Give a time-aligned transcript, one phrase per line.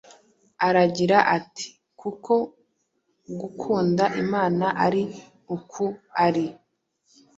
[0.67, 1.67] aragira ati,
[1.99, 2.33] “Kuko
[3.39, 5.03] gukunda Imana ari
[5.55, 5.85] uku
[6.25, 6.45] ari